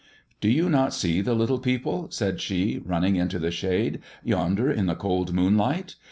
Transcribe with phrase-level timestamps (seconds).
[0.41, 4.87] "Do you not see the little people," said she, running into the shade, "yonder in
[4.87, 5.93] the cold moonlight?